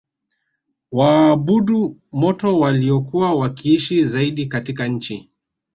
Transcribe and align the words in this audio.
waabudu 0.91 1.97
moto 2.11 2.59
waliokuwa 2.59 3.33
wakiishi 3.35 4.03
zaidi 4.05 4.45
katika 4.45 4.87
nchi 4.87 5.29